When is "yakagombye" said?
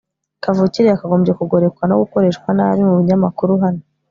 0.89-1.31